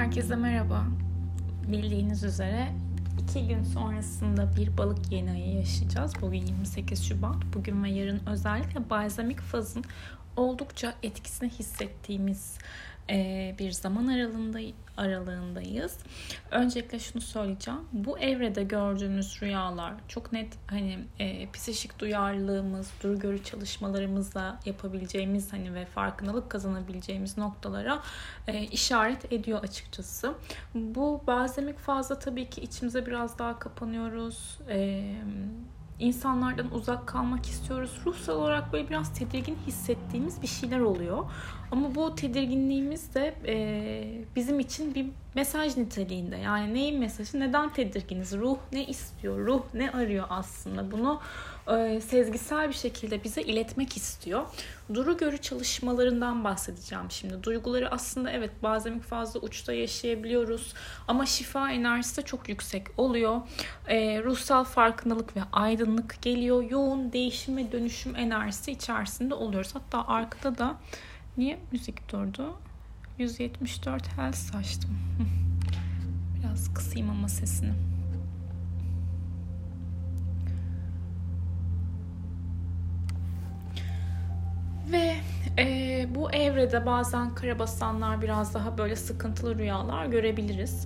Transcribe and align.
Herkese 0.00 0.36
merhaba. 0.36 0.84
Bildiğiniz 1.68 2.24
üzere 2.24 2.72
iki 3.18 3.48
gün 3.48 3.62
sonrasında 3.62 4.56
bir 4.56 4.76
balık 4.76 5.12
yeni 5.12 5.30
ayı 5.30 5.54
yaşayacağız. 5.54 6.12
Bugün 6.20 6.38
28 6.38 7.04
Şubat. 7.04 7.36
Bugün 7.54 7.84
ve 7.84 7.90
yarın 7.90 8.20
özellikle 8.26 8.90
balzamik 8.90 9.40
fazın 9.40 9.84
oldukça 10.36 10.94
etkisini 11.02 11.48
hissettiğimiz 11.48 12.58
bir 13.58 13.70
zaman 13.70 14.06
aralığında 14.06 14.60
aralığındayız. 15.00 15.98
Öncelikle 16.50 16.98
şunu 16.98 17.22
söyleyeceğim. 17.22 17.80
Bu 17.92 18.18
evrede 18.18 18.64
gördüğümüz 18.64 19.42
rüyalar 19.42 19.94
çok 20.08 20.32
net 20.32 20.52
hani 20.66 20.98
e, 21.18 21.50
psikik 21.50 21.98
duyarlılığımız, 21.98 22.90
duru 23.02 23.18
görü 23.18 23.44
çalışmalarımızla 23.44 24.60
yapabileceğimiz 24.66 25.52
hani 25.52 25.74
ve 25.74 25.86
farkındalık 25.86 26.50
kazanabileceğimiz 26.50 27.38
noktalara 27.38 28.02
e, 28.46 28.62
işaret 28.62 29.32
ediyor 29.32 29.62
açıkçası. 29.62 30.34
Bu 30.74 31.22
bazemik 31.26 31.78
fazla 31.78 32.18
tabii 32.18 32.50
ki 32.50 32.60
içimize 32.60 33.06
biraz 33.06 33.38
daha 33.38 33.58
kapanıyoruz. 33.58 34.58
Eee 34.68 35.14
insanlardan 36.00 36.74
uzak 36.74 37.06
kalmak 37.06 37.46
istiyoruz. 37.46 37.90
Ruhsal 38.06 38.34
olarak 38.36 38.72
böyle 38.72 38.88
biraz 38.88 39.14
tedirgin 39.14 39.58
hissettiğimiz 39.66 40.42
bir 40.42 40.46
şeyler 40.46 40.80
oluyor. 40.80 41.24
Ama 41.72 41.94
bu 41.94 42.14
tedirginliğimiz 42.14 43.14
de 43.14 43.34
e, 43.46 43.54
bizim 44.36 44.60
için 44.60 44.94
bir 44.94 45.06
mesaj 45.34 45.76
niteliğinde. 45.76 46.36
Yani 46.36 46.74
neyin 46.74 46.98
mesajı? 46.98 47.40
Neden 47.40 47.72
tedirginiz? 47.72 48.32
Ruh 48.32 48.58
ne 48.72 48.86
istiyor? 48.86 49.46
Ruh 49.46 49.62
ne 49.74 49.90
arıyor 49.90 50.26
aslında? 50.30 50.90
Bunu 50.90 51.20
e, 51.68 52.00
sezgisel 52.00 52.68
bir 52.68 52.74
şekilde 52.74 53.24
bize 53.24 53.42
iletmek 53.42 53.96
istiyor. 53.96 54.42
Duru 54.94 55.16
görü 55.16 55.38
çalışmalarından 55.38 56.44
bahsedeceğim 56.44 57.10
şimdi. 57.10 57.42
Duyguları 57.42 57.90
aslında 57.90 58.30
evet 58.30 58.50
bazen 58.62 58.98
fazla 59.00 59.40
uçta 59.40 59.72
yaşayabiliyoruz 59.72 60.74
ama 61.08 61.26
şifa 61.26 61.70
enerjisi 61.70 62.16
de 62.16 62.22
çok 62.22 62.48
yüksek 62.48 62.86
oluyor. 62.96 63.40
E, 63.88 64.22
ruhsal 64.22 64.64
farkındalık 64.64 65.36
ve 65.36 65.40
aydınlık 65.52 66.22
geliyor. 66.22 66.70
Yoğun 66.70 67.12
değişim 67.12 67.56
ve 67.56 67.72
dönüşüm 67.72 68.16
enerjisi 68.16 68.72
içerisinde 68.72 69.34
oluyoruz. 69.34 69.74
Hatta 69.74 70.06
arkada 70.08 70.58
da 70.58 70.76
niye 71.36 71.58
müzik 71.72 72.12
durdu? 72.12 72.54
174 73.18 74.08
Hz 74.08 74.54
açtım. 74.54 74.98
Biraz 76.38 76.74
kısayım 76.74 77.10
ama 77.10 77.28
sesini. 77.28 77.72
Ve 84.92 85.16
e, 85.58 86.06
bu 86.14 86.30
evrede 86.32 86.86
bazen 86.86 87.34
karabasanlar 87.34 88.22
biraz 88.22 88.54
daha 88.54 88.78
böyle 88.78 88.96
sıkıntılı 88.96 89.58
rüyalar 89.58 90.06
görebiliriz. 90.06 90.84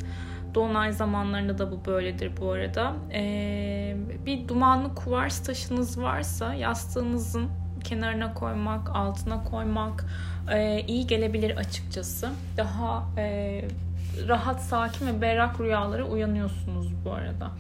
Dolunay 0.55 0.93
zamanlarında 0.93 1.59
da 1.59 1.73
bu 1.73 1.85
böyledir 1.85 2.33
bu 2.41 2.51
arada. 2.51 2.93
E, 3.13 3.97
bir 4.27 4.49
dumanlı 4.49 4.95
kuvars 4.95 5.43
taşınız 5.43 6.01
varsa 6.01 6.55
yastığınızın 6.55 7.49
kenarına 7.85 8.35
koymak, 8.35 8.91
altına 8.97 9.45
koymak 9.45 10.07
e, 10.55 10.81
iyi 10.87 11.07
gelebilir 11.07 11.57
açıkçası. 11.57 12.31
Daha 12.57 13.05
e, 13.19 13.65
rahat, 14.29 14.63
sakin 14.63 15.07
ve 15.07 15.21
berrak 15.21 15.61
rüyalara 15.61 16.05
uyanıyorsunuz 16.05 16.93
bu 17.05 17.13
arada. 17.13 17.51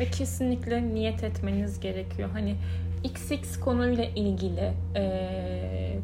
Ve 0.00 0.04
kesinlikle 0.10 0.94
niyet 0.94 1.24
etmeniz 1.24 1.80
gerekiyor. 1.80 2.28
Hani 2.32 2.56
XX 3.04 3.60
konuyla 3.60 4.04
ilgili 4.04 4.72
e, 4.96 5.98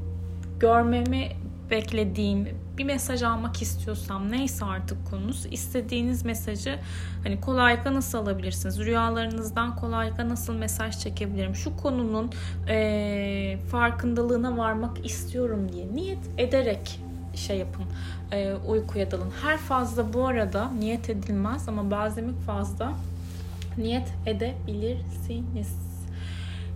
görmemi 0.60 1.28
beklediğim 1.70 2.48
bir 2.78 2.84
mesaj 2.84 3.22
almak 3.22 3.62
istiyorsam 3.62 4.32
neyse 4.32 4.64
artık 4.64 5.10
konunuz 5.10 5.46
istediğiniz 5.50 6.24
mesajı 6.24 6.78
hani 7.22 7.40
kolaylıkla 7.40 7.94
nasıl 7.94 8.18
alabilirsiniz? 8.18 8.78
Rüyalarınızdan 8.78 9.76
kolaylıkla 9.76 10.28
nasıl 10.28 10.54
mesaj 10.54 10.98
çekebilirim? 10.98 11.54
Şu 11.54 11.76
konunun 11.76 12.32
e, 12.68 13.58
farkındalığına 13.70 14.56
varmak 14.56 15.06
istiyorum 15.06 15.72
diye 15.72 15.86
niyet 15.94 16.18
ederek 16.38 17.00
şey 17.34 17.58
yapın 17.58 17.84
e, 18.32 18.54
uykuya 18.54 19.10
dalın. 19.10 19.32
Her 19.42 19.58
fazla 19.58 20.12
bu 20.12 20.26
arada 20.26 20.70
niyet 20.70 21.10
edilmez 21.10 21.68
ama 21.68 21.90
bazen 21.90 22.32
fazla 22.46 22.92
niyet 23.78 24.12
edebilirsiniz. 24.26 25.76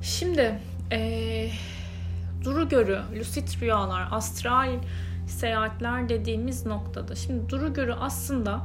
Şimdi 0.03 0.59
e, 0.93 1.51
duru 2.45 2.69
görü, 2.69 3.01
lucid 3.19 3.49
rüyalar, 3.61 4.09
astral 4.11 4.71
seyahatler 5.31 6.09
dediğimiz 6.09 6.67
noktada. 6.67 7.15
Şimdi 7.15 7.49
duru 7.49 7.73
görü 7.73 7.93
aslında 7.93 8.61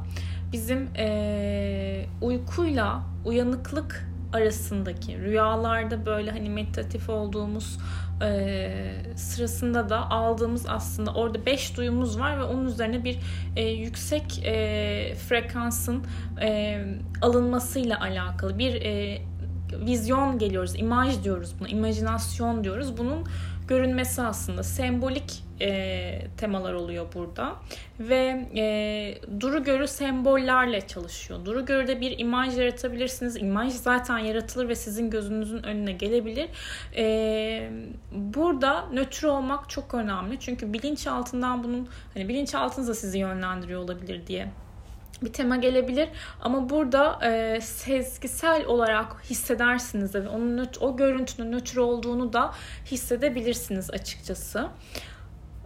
bizim 0.52 0.88
e, 0.96 2.06
uykuyla 2.20 3.02
uyanıklık 3.24 4.08
arasındaki 4.32 5.18
rüyalarda 5.18 6.06
böyle 6.06 6.30
hani 6.30 6.50
meditatif 6.50 7.08
olduğumuz 7.10 7.78
e, 8.22 8.72
sırasında 9.16 9.88
da 9.88 10.10
aldığımız 10.10 10.66
aslında 10.68 11.12
orada 11.12 11.46
beş 11.46 11.76
duyumuz 11.76 12.18
var 12.20 12.38
ve 12.38 12.42
onun 12.42 12.66
üzerine 12.66 13.04
bir 13.04 13.18
e, 13.56 13.68
yüksek 13.68 14.42
e, 14.44 15.14
frekansın 15.28 16.04
e, 16.40 16.80
alınmasıyla 17.22 18.00
alakalı 18.00 18.58
bir 18.58 18.74
e, 18.74 19.22
vizyon 19.86 20.38
geliyoruz, 20.38 20.72
imaj 20.76 21.24
diyoruz 21.24 21.54
buna, 21.60 21.68
imajinasyon 21.68 22.64
diyoruz. 22.64 22.98
Bunun 22.98 23.24
görünmesi 23.68 24.22
aslında 24.22 24.62
sembolik 24.62 25.42
e, 25.60 26.20
temalar 26.36 26.72
oluyor 26.72 27.06
burada 27.14 27.56
ve 28.00 28.46
e, 28.56 29.18
duru 29.40 29.64
görü 29.64 29.88
sembollerle 29.88 30.86
çalışıyor. 30.86 31.44
Duru 31.44 31.66
görüde 31.66 32.00
bir 32.00 32.18
imaj 32.18 32.58
yaratabilirsiniz. 32.58 33.36
İmaj 33.36 33.72
zaten 33.72 34.18
yaratılır 34.18 34.68
ve 34.68 34.74
sizin 34.74 35.10
gözünüzün 35.10 35.62
önüne 35.62 35.92
gelebilir. 35.92 36.48
E, 36.96 37.70
burada 38.12 38.86
nötr 38.92 39.24
olmak 39.24 39.70
çok 39.70 39.94
önemli 39.94 40.40
çünkü 40.40 40.72
bilinç 40.72 41.06
altından 41.06 41.64
bunun 41.64 41.88
hani 42.14 42.28
bilinç 42.28 42.54
altınıza 42.54 42.94
sizi 42.94 43.18
yönlendiriyor 43.18 43.80
olabilir 43.80 44.26
diye 44.26 44.48
bir 45.22 45.32
tema 45.32 45.56
gelebilir 45.56 46.08
ama 46.40 46.70
burada 46.70 47.18
e, 47.22 47.60
sezgisel 47.60 48.66
olarak 48.66 49.16
hissedersiniz 49.30 50.14
ve 50.14 50.28
onun 50.28 50.68
o 50.80 50.96
görüntünün 50.96 51.52
nötr 51.52 51.76
olduğunu 51.76 52.32
da 52.32 52.54
hissedebilirsiniz 52.86 53.90
açıkçası. 53.90 54.68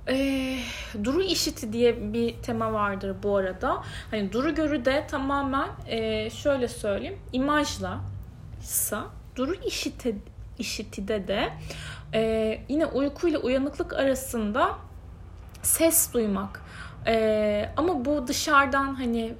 E, 0.08 0.56
duru 1.04 1.22
işiti 1.22 1.72
diye 1.72 2.12
bir 2.12 2.34
tema 2.34 2.72
vardır 2.72 3.16
bu 3.22 3.36
arada. 3.36 3.82
Hani 4.10 4.32
duru 4.32 4.54
görü 4.54 4.84
de 4.84 5.06
tamamen 5.10 5.68
e, 5.86 6.30
şöyle 6.30 6.68
söyleyeyim 6.68 7.18
imajla 7.32 8.00
ise 8.62 8.96
duru 9.36 9.54
işiti 9.54 10.16
işitide 10.58 11.28
de 11.28 11.52
e, 12.14 12.60
yine 12.68 12.86
uykuyla 12.86 13.38
uyanıklık 13.38 13.92
arasında 13.92 14.78
ses 15.62 16.14
duymak 16.14 16.62
ee, 17.06 17.68
ama 17.76 18.04
bu 18.04 18.26
dışarıdan 18.26 18.94
hani 18.94 19.34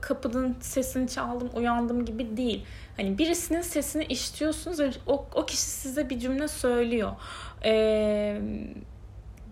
kapının 0.00 0.56
sesini 0.60 1.08
çaldım 1.08 1.50
uyandım 1.54 2.04
gibi 2.04 2.36
değil. 2.36 2.64
Hani 2.96 3.18
birisinin 3.18 3.60
sesini 3.60 4.04
işitiyorsunuz 4.04 4.80
ve 4.80 4.90
o, 5.06 5.26
o 5.34 5.46
kişi 5.46 5.62
size 5.62 6.10
bir 6.10 6.18
cümle 6.18 6.48
söylüyor. 6.48 7.12
Ee, 7.64 8.40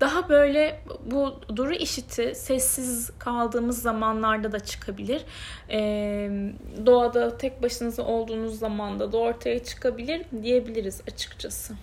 daha 0.00 0.28
böyle 0.28 0.80
bu 1.06 1.40
duru 1.56 1.74
işiti 1.74 2.34
sessiz 2.34 3.10
kaldığımız 3.18 3.82
zamanlarda 3.82 4.52
da 4.52 4.60
çıkabilir. 4.60 5.22
Ee, 5.70 6.30
doğada 6.86 7.38
tek 7.38 7.62
başınıza 7.62 8.02
olduğunuz 8.02 8.58
zamanda 8.58 9.12
da 9.12 9.16
ortaya 9.18 9.64
çıkabilir 9.64 10.22
diyebiliriz 10.42 11.00
açıkçası. 11.12 11.74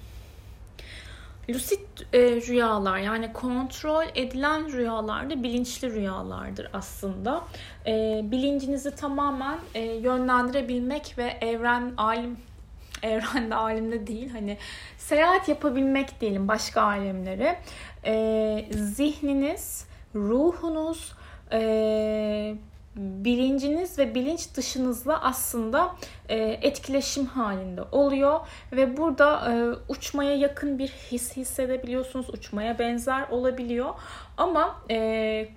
Lucid 1.50 1.80
e, 2.14 2.20
rüyalar 2.20 2.98
yani 2.98 3.34
kontrol 3.34 4.06
edilen 4.16 4.72
rüyalar 4.72 5.30
da 5.30 5.44
bilinçli 5.44 5.94
rüyalardır 5.94 6.70
aslında. 6.74 7.44
E, 7.88 8.22
bilincinizi 8.24 8.96
tamamen 8.96 9.58
e, 9.74 9.82
yönlendirebilmek 9.82 11.16
ve 11.18 11.38
evren 11.42 11.94
alim 11.98 12.38
evrende 13.04 13.56
alemde 13.56 14.08
değil 14.08 14.30
hani 14.30 14.58
seyahat 14.98 15.50
yapabilmek 15.50 16.22
diyelim 16.22 16.48
başka 16.48 16.82
alemlere. 16.82 17.60
E, 18.06 18.66
zihniniz, 18.72 19.88
ruhunuz, 20.16 21.14
e, 21.52 22.56
bilinciniz 22.98 24.00
ve 24.00 24.16
bilinç 24.16 24.56
dışınızla 24.56 25.22
aslında 25.24 25.96
e, 26.30 26.38
etkileşim 26.62 27.26
halinde 27.26 27.82
oluyor 27.92 28.40
ve 28.72 28.98
burada 28.98 29.52
e, 29.52 29.76
uçmaya 29.92 30.36
yakın 30.36 30.80
bir 30.80 30.88
his 30.88 31.38
hissedebiliyorsunuz. 31.38 32.30
Uçmaya 32.30 32.80
benzer 32.80 33.30
olabiliyor 33.30 33.94
ama 34.38 34.76
e, 34.92 35.50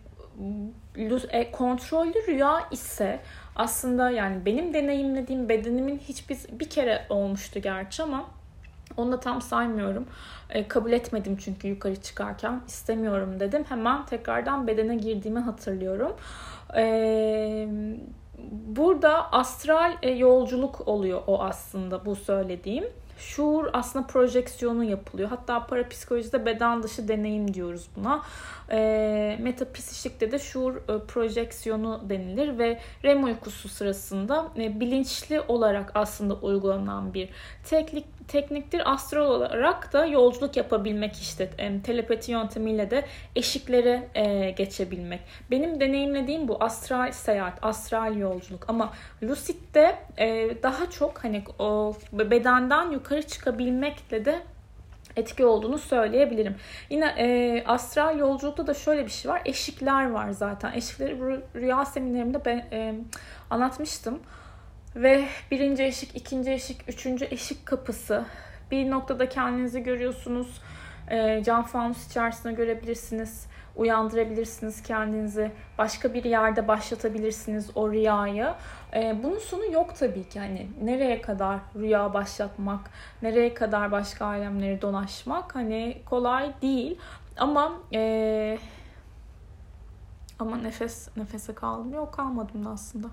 kontrollü 1.53 2.27
rüya 2.27 2.69
ise 2.71 3.21
aslında 3.57 4.11
yani 4.11 4.47
benim 4.47 4.75
deneyimlediğim 4.75 5.49
bedenimin 5.49 5.99
hiçbir 5.99 6.39
bir 6.53 6.71
kere 6.71 7.07
olmuştu 7.09 7.61
gerçi 7.63 8.03
ama 8.03 8.25
onu 8.97 9.13
da 9.13 9.21
tam 9.21 9.43
saymıyorum. 9.43 10.07
E, 10.51 10.69
kabul 10.69 10.93
etmedim 10.93 11.37
çünkü 11.37 11.69
yukarı 11.69 11.97
çıkarken 11.97 12.61
istemiyorum 12.67 13.41
dedim. 13.41 13.65
Hemen 13.69 14.07
tekrardan 14.07 14.67
bedene 14.67 14.97
girdiğimi 14.97 15.41
hatırlıyorum. 15.41 16.13
Ee, 16.77 17.69
burada 18.53 19.33
astral 19.33 19.93
e, 20.03 20.11
yolculuk 20.11 20.89
oluyor 20.89 21.23
o 21.27 21.43
aslında 21.43 22.05
bu 22.05 22.17
söylediğim. 22.17 22.85
Şuur 23.21 23.71
aslında 23.73 24.07
projeksiyonu 24.07 24.85
yapılıyor. 24.85 25.29
Hatta 25.29 25.67
parapsikolojide 25.67 26.47
beden 26.47 26.83
dışı 26.83 27.09
deneyim 27.09 27.55
diyoruz 27.55 27.89
buna. 27.97 28.23
E, 28.71 29.39
metapsişikte 29.41 30.33
de 30.33 30.39
şuur 30.39 30.77
e, 30.77 31.07
projeksiyonu 31.09 32.01
denilir 32.09 32.59
ve 32.59 32.81
REM 33.05 33.25
uykusu 33.25 33.69
sırasında 33.69 34.49
e, 34.59 34.81
bilinçli 34.81 35.41
olarak 35.41 35.93
aslında 35.95 36.35
uygulanan 36.35 37.15
bir 37.15 37.29
teknik 37.65 38.21
tekniktir. 38.31 38.93
Astral 38.93 39.27
olarak 39.27 39.93
da 39.93 40.07
yolculuk 40.07 40.57
yapabilmek 40.57 41.17
işte 41.17 41.51
e, 41.59 41.83
telepati 41.83 42.33
yöntemiyle 42.33 42.91
de 42.91 43.05
eşiklere 43.37 44.09
e, 44.15 44.51
geçebilmek. 44.51 45.21
Benim 45.51 45.81
deneyimlediğim 45.81 46.49
bu 46.49 46.57
astral 46.65 47.13
seyahat, 47.13 47.59
astral 47.63 48.17
yolculuk 48.17 48.65
ama 48.69 48.93
lucidde 49.23 49.97
e, 50.19 50.51
daha 50.63 50.91
çok 50.91 51.25
hani 51.25 51.43
o 51.59 51.95
bedenden 52.13 52.91
yukarı 52.91 53.10
çıkabilmekle 53.23 54.25
de 54.25 54.43
etki 55.17 55.45
olduğunu 55.45 55.79
söyleyebilirim. 55.79 56.57
Yine 56.91 57.15
e, 57.19 57.65
astral 57.67 58.19
yolculukta 58.19 58.67
da 58.67 58.75
şöyle 58.75 59.05
bir 59.05 59.11
şey 59.11 59.31
var. 59.31 59.43
Eşikler 59.45 60.11
var 60.11 60.31
zaten. 60.31 60.73
Eşikleri 60.73 61.41
rüya 61.55 61.85
seminerimde 61.85 62.45
ben 62.45 62.67
e, 62.73 62.95
anlatmıştım. 63.51 64.21
Ve 64.97 65.25
birinci 65.51 65.85
eşik, 65.85 66.17
ikinci 66.17 66.53
eşik, 66.53 66.89
üçüncü 66.89 67.25
eşik 67.31 67.67
kapısı. 67.67 68.25
Bir 68.71 68.91
noktada 68.91 69.29
kendinizi 69.29 69.83
görüyorsunuz. 69.83 70.61
E, 71.11 71.43
cam 71.45 71.63
fanus 71.63 72.07
içerisinde 72.07 72.53
görebilirsiniz. 72.53 73.47
Uyandırabilirsiniz 73.81 74.83
kendinizi. 74.83 75.53
Başka 75.79 76.15
bir 76.15 76.25
yerde 76.25 76.69
başlatabilirsiniz 76.69 77.71
o 77.75 77.93
rüyayı. 77.93 78.55
E, 78.95 79.17
bunun 79.23 79.39
sonu 79.39 79.73
yok 79.73 79.97
tabii 79.99 80.29
ki. 80.29 80.41
Hani 80.41 80.69
nereye 80.83 81.21
kadar 81.21 81.59
rüya 81.77 82.15
başlatmak, 82.15 82.91
nereye 83.23 83.55
kadar 83.55 83.93
başka 83.93 84.27
alemleri 84.27 84.83
dolaşmak 84.83 85.55
hani 85.55 86.03
kolay 86.07 86.53
değil. 86.63 86.99
Ama 87.37 87.73
e, 87.93 88.59
ama 90.39 90.57
nefes 90.57 91.17
nefese 91.17 91.55
kaldım. 91.55 91.95
Yok 91.95 92.15
kalmadım 92.15 92.65
da 92.65 92.71
aslında. 92.71 93.09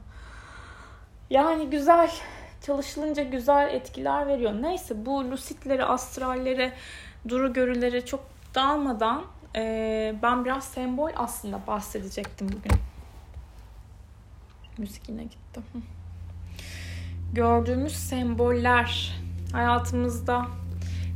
Yani 1.29 1.69
güzel 1.69 2.11
çalışılınca 2.61 3.23
güzel 3.23 3.73
etkiler 3.73 4.27
veriyor. 4.27 4.53
Neyse 4.61 5.05
bu 5.05 5.31
lucidlere, 5.31 5.83
astrallere, 5.83 6.73
duru 7.29 7.53
görülere 7.53 8.05
çok 8.05 8.19
dalmadan 8.55 9.23
e, 9.57 10.15
ben 10.23 10.45
biraz 10.45 10.63
sembol 10.63 11.11
aslında 11.15 11.67
bahsedecektim 11.67 12.47
bugün. 12.49 12.79
Müzik 14.77 15.09
yine 15.09 15.23
gitti. 15.23 15.61
Gördüğümüz 17.33 17.93
semboller 17.93 19.15
hayatımızda 19.51 20.45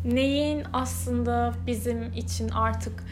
neyin 0.05 0.63
aslında 0.73 1.53
bizim 1.67 2.13
için 2.13 2.49
artık 2.49 3.03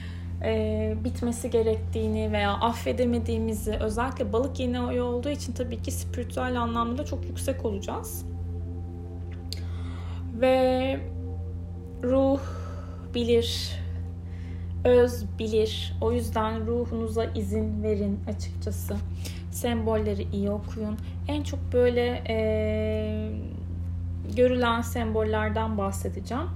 e, 0.44 0.96
bitmesi 1.04 1.50
gerektiğini 1.50 2.32
veya 2.32 2.54
affedemediğimizi 2.54 3.72
özellikle 3.72 4.34
balık 4.34 4.60
yeni 4.60 4.80
ayı 4.80 5.04
olduğu 5.04 5.30
için 5.30 5.54
tabii 5.54 5.82
ki 5.82 5.92
spiritüel 5.92 6.62
anlamda 6.62 7.06
çok 7.06 7.26
yüksek 7.26 7.66
olacağız. 7.66 8.26
Ve 10.42 11.00
ruh 12.04 12.42
bilir, 13.14 13.80
öz 14.86 15.26
bilir. 15.40 15.94
O 16.02 16.12
yüzden 16.12 16.68
ruhunuza 16.68 17.26
izin 17.26 17.84
verin 17.84 18.20
açıkçası. 18.28 18.96
Sembolleri 19.52 20.28
iyi 20.34 20.50
okuyun. 20.50 20.98
En 21.28 21.44
çok 21.44 21.60
böyle 21.74 22.24
e, 22.30 22.38
görülen 24.36 24.82
sembollerden 24.82 25.78
bahsedeceğim. 25.78 26.48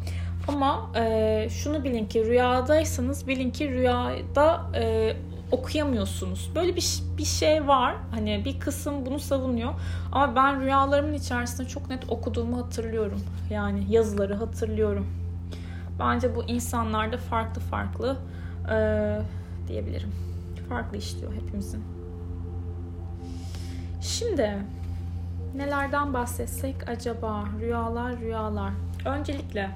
Ama 0.48 0.92
e, 0.96 1.48
şunu 1.50 1.84
bilin 1.84 2.06
ki 2.06 2.26
rüyadaysanız 2.26 3.28
bilin 3.28 3.52
ki 3.52 3.70
rüyada 3.70 4.62
e, 4.76 5.14
okuyamıyorsunuz. 5.52 6.52
Böyle 6.56 6.76
bir, 6.76 7.04
bir 7.18 7.26
şey 7.26 7.68
var. 7.68 7.96
Hani 8.12 8.42
bir 8.46 8.60
kısım 8.60 9.06
bunu 9.06 9.20
savunuyor. 9.20 9.74
Ama 10.12 10.36
ben 10.36 10.62
rüyalarımın 10.62 11.14
içerisinde 11.14 11.68
çok 11.68 11.90
net 11.90 12.10
okuduğumu 12.10 12.58
hatırlıyorum. 12.58 13.22
Yani 13.50 13.86
yazıları 13.90 14.36
hatırlıyorum. 14.36 15.23
Bence 16.00 16.36
bu 16.36 16.44
insanlarda 16.44 17.18
farklı 17.18 17.62
farklı 17.62 18.18
e, 18.72 18.78
diyebilirim. 19.68 20.12
Farklı 20.70 20.98
işliyor 20.98 21.34
hepimizin. 21.34 21.84
Şimdi 24.02 24.58
nelerden 25.56 26.14
bahsetsek 26.14 26.90
acaba? 26.90 27.44
Rüyalar, 27.60 28.20
rüyalar. 28.20 28.72
Öncelikle 29.06 29.70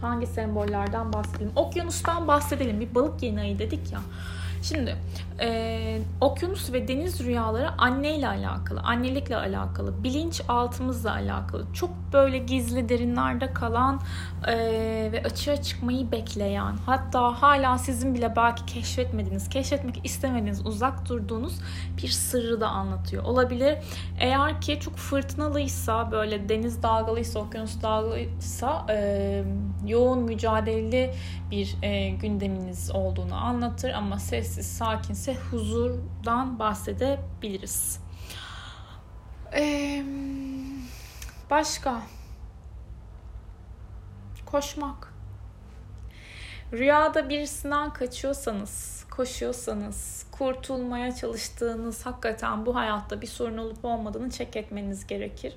hangi 0.00 0.26
sembollerden 0.26 1.12
bahsedelim? 1.12 1.52
Okyanustan 1.56 2.28
bahsedelim. 2.28 2.80
Bir 2.80 2.94
balık 2.94 3.22
yeni 3.22 3.40
ayı 3.40 3.58
dedik 3.58 3.92
ya. 3.92 4.00
Şimdi 4.62 4.96
e, 5.40 5.98
okyanus 6.20 6.72
ve 6.72 6.88
deniz 6.88 7.24
rüyaları 7.24 7.70
anneyle 7.78 8.28
alakalı, 8.28 8.80
annelikle 8.80 9.36
alakalı, 9.36 10.04
bilinç 10.04 10.42
altımızla 10.48 11.12
alakalı. 11.12 11.66
Çok 11.72 11.90
böyle 12.12 12.38
gizli 12.38 12.88
derinlerde 12.88 13.52
kalan 13.52 14.00
e, 14.48 14.56
ve 15.12 15.22
açığa 15.24 15.62
çıkmayı 15.62 16.12
bekleyen, 16.12 16.76
hatta 16.86 17.42
hala 17.42 17.78
sizin 17.78 18.14
bile 18.14 18.36
belki 18.36 18.66
keşfetmediğiniz, 18.66 19.48
keşfetmek 19.48 20.00
istemediğiniz, 20.04 20.66
uzak 20.66 21.08
durduğunuz 21.08 21.58
bir 22.02 22.08
sırrı 22.08 22.60
da 22.60 22.68
anlatıyor. 22.68 23.24
Olabilir. 23.24 23.78
Eğer 24.20 24.60
ki 24.60 24.80
çok 24.80 24.96
fırtınalıysa, 24.96 26.10
böyle 26.10 26.48
deniz 26.48 26.82
dalgalıysa, 26.82 27.40
okyanus 27.40 27.82
dalgalıysa 27.82 28.86
e, 28.90 29.44
yoğun 29.86 30.22
mücadeleli 30.22 31.14
bir 31.50 31.76
e, 31.82 32.10
gündeminiz 32.10 32.90
olduğunu 32.90 33.34
anlatır 33.34 33.90
ama 33.90 34.18
sessiz, 34.46 34.76
sakinse 34.76 35.34
huzurdan 35.34 36.58
bahsedebiliriz. 36.58 38.00
Ee, 39.54 40.04
başka 41.50 42.02
koşmak. 44.46 45.12
Rüyada 46.72 47.28
birisinden 47.28 47.92
kaçıyorsanız, 47.92 49.06
koşuyorsanız, 49.10 50.26
kurtulmaya 50.30 51.14
çalıştığınız 51.14 52.06
hakikaten 52.06 52.66
bu 52.66 52.76
hayatta 52.76 53.20
bir 53.20 53.26
sorun 53.26 53.58
olup 53.58 53.84
olmadığını 53.84 54.30
çek 54.30 54.56
etmeniz 54.56 55.06
gerekir. 55.06 55.56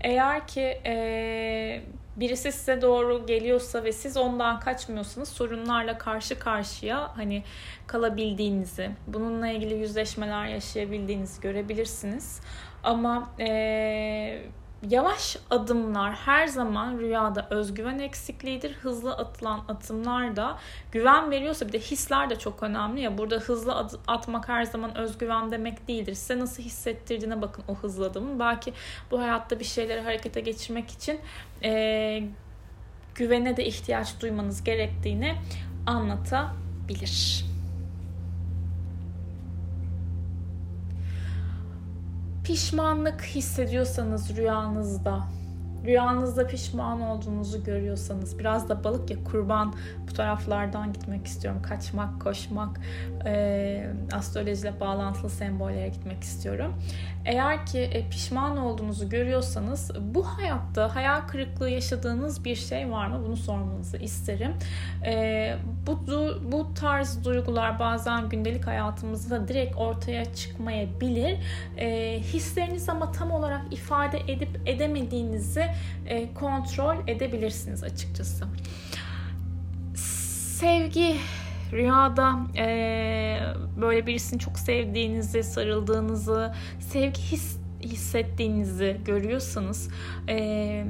Eğer 0.00 0.46
ki 0.46 0.80
e, 0.86 1.84
birisi 2.16 2.52
size 2.52 2.82
doğru 2.82 3.26
geliyorsa 3.26 3.84
ve 3.84 3.92
siz 3.92 4.16
ondan 4.16 4.60
kaçmıyorsanız 4.60 5.28
sorunlarla 5.28 5.98
karşı 5.98 6.38
karşıya 6.38 7.16
hani 7.16 7.42
kalabildiğinizi, 7.86 8.90
bununla 9.06 9.48
ilgili 9.48 9.74
yüzleşmeler 9.74 10.46
yaşayabildiğinizi 10.46 11.40
görebilirsiniz. 11.40 12.40
Ama 12.82 13.30
e, 13.40 14.42
yavaş 14.90 15.36
adımlar 15.50 16.14
her 16.14 16.46
zaman 16.46 16.98
rüyada 16.98 17.46
özgüven 17.50 17.98
eksikliğidir. 17.98 18.72
Hızlı 18.74 19.16
atılan 19.16 19.64
atımlar 19.68 20.36
da 20.36 20.58
güven 20.92 21.30
veriyorsa 21.30 21.68
bir 21.68 21.72
de 21.72 21.78
hisler 21.80 22.30
de 22.30 22.38
çok 22.38 22.62
önemli 22.62 23.00
ya. 23.00 23.18
Burada 23.18 23.36
hızlı 23.36 23.74
ad- 23.74 23.98
atmak 24.06 24.48
her 24.48 24.64
zaman 24.64 24.96
özgüven 24.96 25.50
demek 25.50 25.88
değildir. 25.88 26.14
Size 26.14 26.38
nasıl 26.38 26.62
hissettirdiğine 26.62 27.42
bakın 27.42 27.64
o 27.68 27.74
hızlı 27.74 28.06
adımın. 28.06 28.38
Belki 28.40 28.72
bu 29.10 29.20
hayatta 29.20 29.60
bir 29.60 29.64
şeyleri 29.64 30.00
harekete 30.00 30.40
geçirmek 30.40 30.90
için 30.90 31.20
e, 31.64 32.22
güvene 33.14 33.56
de 33.56 33.64
ihtiyaç 33.64 34.20
duymanız 34.20 34.64
gerektiğini 34.64 35.34
anlatabilir. 35.86 37.51
Pişmanlık 42.44 43.22
hissediyorsanız 43.22 44.36
rüyanızda, 44.36 45.22
rüyanızda 45.84 46.46
pişman 46.46 47.00
olduğunuzu 47.00 47.64
görüyorsanız, 47.64 48.38
biraz 48.38 48.68
da 48.68 48.84
balık 48.84 49.10
ya 49.10 49.24
kurban 49.24 49.74
bu 50.10 50.12
taraflardan 50.12 50.92
gitmek 50.92 51.26
istiyorum. 51.26 51.62
Kaçmak, 51.62 52.20
koşmak, 52.20 52.80
e, 53.26 53.86
astrolojiyle 54.12 54.80
bağlantılı 54.80 55.30
sembollere 55.30 55.88
gitmek 55.88 56.22
istiyorum. 56.22 56.74
Eğer 57.24 57.66
ki 57.66 57.78
e, 57.78 58.08
pişman 58.08 58.56
olduğunuzu 58.56 59.08
görüyorsanız 59.08 59.90
bu 60.14 60.24
hayatta 60.24 60.96
hayal 60.96 61.20
kırıklığı 61.20 61.70
yaşadığınız 61.70 62.44
bir 62.44 62.56
şey 62.56 62.90
var 62.90 63.06
mı? 63.06 63.22
Bunu 63.26 63.36
sormanızı 63.36 63.96
isterim. 63.96 64.52
E, 65.06 65.54
bu, 65.86 65.98
bu 66.52 66.74
tarz 66.74 67.24
duygular 67.24 67.78
bazen 67.78 68.28
gündelik 68.28 68.66
hayatımızda 68.66 69.48
direkt 69.48 69.76
ortaya 69.76 70.34
çıkmayabilir. 70.34 71.38
E, 71.78 72.18
hisleriniz 72.20 72.88
ama 72.88 73.12
tam 73.12 73.30
olarak 73.30 73.62
ifade 73.70 74.18
edip 74.28 74.60
edemediğinizi 74.66 75.66
e, 76.06 76.34
kontrol 76.34 76.96
edebilirsiniz 77.06 77.84
açıkçası. 77.84 78.44
Sevgi 80.58 81.16
rüyada 81.72 82.38
e, 82.56 83.38
böyle 83.80 84.06
birisini 84.06 84.38
çok 84.38 84.58
sevdiğinizi, 84.58 85.42
sarıldığınızı, 85.42 86.54
sevgi 86.80 87.22
his, 87.22 87.56
hissettiğinizi 87.82 89.00
görüyorsanız 89.04 89.88
e, 90.28 90.84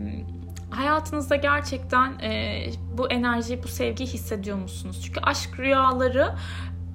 hayatınızda 0.71 1.37
gerçekten 1.37 2.19
e, 2.19 2.65
bu 2.99 3.11
enerjiyi, 3.11 3.63
bu 3.63 3.69
sevgiyi 3.69 4.09
hissediyor 4.09 4.57
musunuz? 4.57 5.01
Çünkü 5.05 5.21
aşk 5.21 5.59
rüyaları 5.59 6.35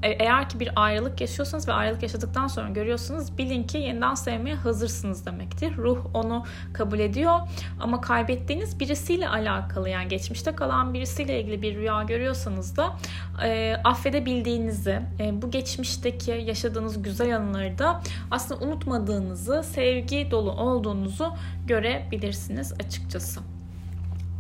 eğer 0.04 0.50
ki 0.50 0.60
bir 0.60 0.70
ayrılık 0.76 1.22
yaşıyorsanız 1.22 1.68
ve 1.68 1.74
ayrılık 1.74 2.04
yaşadıktan 2.04 2.48
sonra 2.48 2.70
görüyorsunuz 2.70 3.38
bilin 3.38 3.64
ki 3.64 3.78
yeniden 3.78 4.16
sevmeye 4.16 4.56
hazırsınız 4.56 5.26
demektir. 5.26 5.78
Ruh 5.78 6.06
onu 6.14 6.46
kabul 6.74 7.00
ediyor 7.00 7.40
ama 7.80 8.02
kaybettiğiniz 8.02 8.80
birisiyle 8.80 9.30
alakalı 9.30 9.90
yani 9.90 10.08
geçmişte 10.08 10.56
kalan 10.56 10.94
birisiyle 10.94 11.42
ilgili 11.42 11.62
bir 11.62 11.76
rüya 11.76 12.04
görüyorsanız 12.04 12.78
da 12.78 12.96
e, 13.44 13.76
affedebildiğinizi, 13.84 15.02
e, 15.20 15.42
bu 15.42 15.52
geçmişteki 15.52 16.32
yaşadığınız 16.32 17.04
güzel 17.04 17.36
anıları 17.36 17.78
da 17.78 18.02
aslında 18.32 18.66
unutmadığınızı, 18.66 19.64
sevgi 19.64 20.28
dolu 20.32 20.52
olduğunuzu 20.52 21.34
görebilirsiniz 21.68 22.74
açıkçası. 22.74 23.42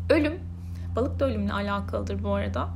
Ölüm, 0.09 0.39
balık 0.95 1.19
da 1.19 1.25
ölümle 1.25 1.53
alakalıdır 1.53 2.23
bu 2.23 2.33
arada 2.33 2.69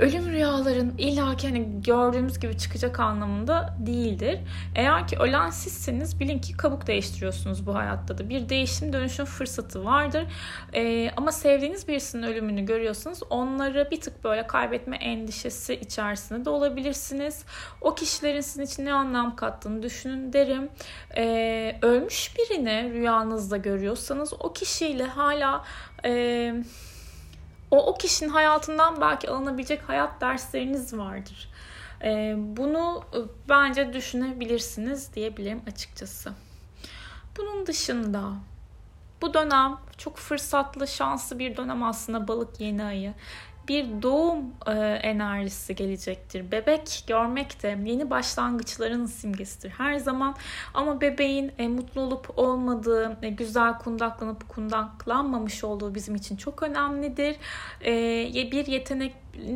ölüm 0.00 0.28
rüyaların 0.28 0.94
illa 0.98 1.36
ki 1.36 1.48
hani 1.48 1.82
gördüğümüz 1.82 2.40
gibi 2.40 2.58
çıkacak 2.58 3.00
anlamında 3.00 3.76
değildir. 3.78 4.38
Eğer 4.74 5.08
ki 5.08 5.16
ölen 5.18 5.50
sizseniz 5.50 6.20
bilin 6.20 6.38
ki 6.38 6.56
kabuk 6.56 6.86
değiştiriyorsunuz 6.86 7.66
bu 7.66 7.74
hayatta 7.74 8.18
da. 8.18 8.28
Bir 8.28 8.48
değişim 8.48 8.92
dönüşüm 8.92 9.26
fırsatı 9.26 9.84
vardır. 9.84 10.26
Ee, 10.74 11.10
ama 11.16 11.32
sevdiğiniz 11.32 11.88
birisinin 11.88 12.22
ölümünü 12.22 12.66
görüyorsanız 12.66 13.22
onları 13.30 13.88
bir 13.90 14.00
tık 14.00 14.24
böyle 14.24 14.46
kaybetme 14.46 14.96
endişesi 14.96 15.74
içerisinde 15.74 16.44
de 16.44 16.50
olabilirsiniz. 16.50 17.44
O 17.80 17.94
kişilerin 17.94 18.40
sizin 18.40 18.62
için 18.62 18.84
ne 18.84 18.92
anlam 18.92 19.36
kattığını 19.36 19.82
düşünün 19.82 20.32
derim. 20.32 20.68
Ee, 21.16 21.78
ölmüş 21.82 22.34
birini 22.38 22.92
rüyanızda 22.92 23.56
görüyorsanız 23.56 24.32
o 24.40 24.52
kişiyle 24.52 25.04
hala... 25.04 25.64
E, 26.04 26.54
o, 27.70 27.86
o 27.86 27.94
kişinin 27.94 28.30
hayatından 28.30 29.00
belki 29.00 29.30
alınabilecek 29.30 29.88
hayat 29.88 30.20
dersleriniz 30.20 30.96
vardır. 30.96 31.50
E, 32.04 32.34
bunu 32.38 33.04
bence 33.48 33.92
düşünebilirsiniz 33.92 35.14
diyebilirim 35.14 35.62
açıkçası. 35.66 36.32
Bunun 37.36 37.66
dışında 37.66 38.32
bu 39.22 39.34
dönem 39.34 39.76
çok 39.98 40.16
fırsatlı, 40.16 40.88
şanslı 40.88 41.38
bir 41.38 41.56
dönem 41.56 41.82
aslında 41.82 42.28
balık 42.28 42.60
yeni 42.60 42.84
ayı 42.84 43.14
bir 43.70 44.02
doğum 44.02 44.38
e, 44.66 44.72
enerjisi 45.02 45.74
gelecektir. 45.74 46.52
Bebek 46.52 47.04
görmek 47.06 47.62
de 47.62 47.78
yeni 47.84 48.10
başlangıçların 48.10 49.06
simgesidir 49.06 49.70
her 49.70 49.96
zaman. 49.96 50.36
Ama 50.74 51.00
bebeğin 51.00 51.52
e, 51.58 51.68
mutlu 51.68 52.00
olup 52.00 52.38
olmadığı, 52.38 53.18
e, 53.22 53.28
güzel 53.28 53.78
kundaklanıp 53.78 54.48
kundaklanmamış 54.48 55.64
olduğu 55.64 55.94
bizim 55.94 56.14
için 56.14 56.36
çok 56.36 56.62
önemlidir. 56.62 57.36
E, 57.84 58.50
bir 58.52 58.66
yetenek 58.66 59.14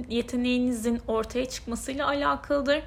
yeteneğinizin 0.08 1.00
ortaya 1.08 1.48
çıkmasıyla 1.48 2.06
alakalıdır 2.06 2.82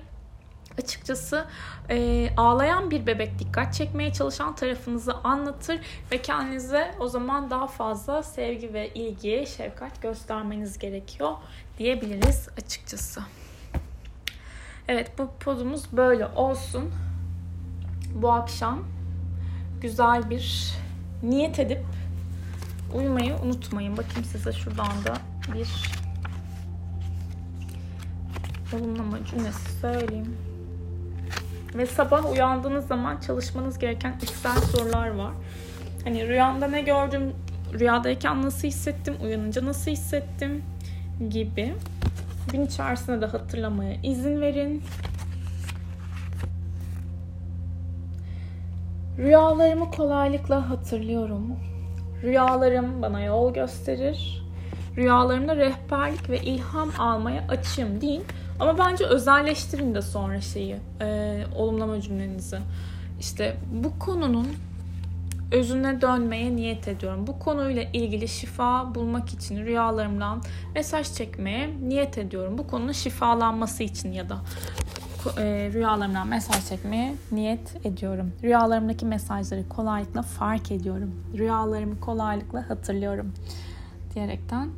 açıkçası 0.78 1.46
e, 1.90 2.30
ağlayan 2.38 2.92
bir 2.92 3.08
bebek 3.08 3.40
dikkat 3.40 3.74
çekmeye 3.74 4.14
çalışan 4.14 4.56
tarafınızı 4.56 5.14
anlatır 5.14 5.80
ve 6.12 6.22
kendinize 6.22 6.96
o 7.00 7.08
zaman 7.08 7.50
daha 7.50 7.68
fazla 7.68 8.24
sevgi 8.24 8.74
ve 8.74 8.90
ilgi, 8.90 9.46
şefkat 9.58 10.02
göstermeniz 10.02 10.80
gerekiyor 10.80 11.32
diyebiliriz 11.78 12.50
açıkçası. 12.58 13.22
Evet 14.88 15.12
bu 15.18 15.30
podumuz 15.40 15.84
böyle 15.92 16.26
olsun. 16.26 16.92
Bu 18.16 18.32
akşam 18.32 18.84
güzel 19.82 20.30
bir 20.30 20.74
niyet 21.24 21.60
edip 21.60 21.86
uyumayı 22.94 23.36
unutmayın. 23.36 23.98
Bakayım 23.98 24.24
size 24.24 24.54
şuradan 24.54 25.06
da 25.06 25.14
bir 25.54 25.68
olumlama 28.74 29.26
cümlesi 29.26 29.80
söyleyeyim. 29.82 30.47
Ve 31.76 31.86
sabah 31.86 32.32
uyandığınız 32.32 32.88
zaman 32.88 33.18
çalışmanız 33.18 33.80
gereken 33.80 34.16
içsel 34.22 34.58
sorular 34.58 35.10
var. 35.10 35.32
Hani 36.04 36.28
rüyamda 36.28 36.68
ne 36.68 36.82
gördüm, 36.82 37.34
rüyadayken 37.74 38.42
nasıl 38.42 38.68
hissettim, 38.68 39.16
uyanınca 39.24 39.66
nasıl 39.66 39.92
hissettim 39.92 40.64
gibi. 41.30 41.74
Gün 42.52 42.66
içerisinde 42.66 43.22
de 43.22 43.26
hatırlamaya 43.26 43.94
izin 44.04 44.42
verin. 44.42 44.84
Rüyalarımı 49.18 49.92
kolaylıkla 49.92 50.70
hatırlıyorum. 50.70 51.56
Rüyalarım 52.24 53.02
bana 53.02 53.22
yol 53.22 53.54
gösterir. 53.54 54.44
Rüyalarımda 54.98 55.56
rehberlik 55.56 56.30
ve 56.30 56.40
ilham 56.40 56.90
almaya 57.00 57.44
açığım 57.50 58.02
deyin. 58.02 58.24
Ama 58.60 58.78
bence 58.78 59.06
özelleştirin 59.06 59.96
de 59.96 60.02
sonra 60.02 60.42
şeyi, 60.42 60.78
e, 61.02 61.44
olumlama 61.56 62.02
cümlenizi. 62.02 62.58
İşte 63.20 63.58
bu 63.84 64.00
konunun 64.00 64.48
özüne 65.52 66.02
dönmeye 66.02 66.56
niyet 66.56 66.88
ediyorum. 66.88 67.28
Bu 67.28 67.40
konuyla 67.40 67.84
ilgili 67.84 68.28
şifa 68.28 68.96
bulmak 68.96 69.34
için 69.34 69.66
rüyalarımdan 69.66 70.42
mesaj 70.76 71.14
çekmeye 71.14 71.70
niyet 71.88 72.18
ediyorum. 72.18 72.58
Bu 72.58 72.68
konunun 72.68 72.92
şifalanması 72.92 73.84
için 73.84 74.12
ya 74.12 74.30
da 74.30 74.38
e, 75.38 75.70
rüyalarımdan 75.74 76.28
mesaj 76.28 76.70
çekmeye 76.70 77.16
niyet 77.32 77.86
ediyorum. 77.86 78.34
Rüyalarımdaki 78.44 79.06
mesajları 79.06 79.70
kolaylıkla 79.70 80.22
fark 80.22 80.72
ediyorum. 80.72 81.16
Rüyalarımı 81.38 82.00
kolaylıkla 82.00 82.70
hatırlıyorum 82.70 83.34
diyerekten 84.16 84.70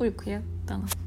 uykuya 0.00 0.42
dalın. 0.68 1.03